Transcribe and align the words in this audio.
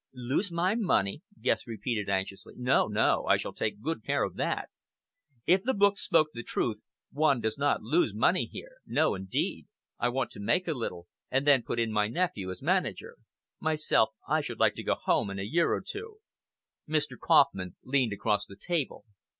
"Lose 0.15 0.51
my 0.51 0.73
money," 0.73 1.21
Guest 1.39 1.67
repeated 1.67 2.09
anxiously. 2.09 2.55
"No! 2.57 2.87
no! 2.87 3.25
I 3.27 3.37
shall 3.37 3.53
take 3.53 3.83
good 3.83 4.03
care 4.03 4.23
of 4.23 4.33
that. 4.35 4.69
If 5.45 5.61
the 5.61 5.75
books 5.75 6.01
spoke 6.01 6.29
the 6.33 6.41
truth, 6.41 6.77
one 7.11 7.39
does 7.39 7.59
not 7.59 7.83
lose 7.83 8.11
money 8.11 8.45
here! 8.51 8.77
No! 8.87 9.13
indeed. 9.13 9.67
I 9.99 10.09
want 10.09 10.31
to 10.31 10.39
make 10.39 10.67
a 10.67 10.73
little, 10.73 11.05
and 11.29 11.45
then 11.45 11.61
put 11.61 11.77
in 11.79 11.91
my 11.91 12.07
nephew 12.07 12.49
as 12.49 12.63
manager. 12.63 13.17
Myself 13.59 14.09
I 14.27 14.41
should 14.41 14.57
like 14.59 14.73
to 14.73 14.83
go 14.83 14.95
home 14.95 15.29
in 15.29 15.37
a 15.37 15.43
year 15.43 15.71
or 15.71 15.81
two." 15.87 16.17
Mr. 16.89 17.15
Kauffman 17.15 17.75
leaned 17.83 18.11
across 18.11 18.47
the 18.47 18.57
table. 18.59 19.05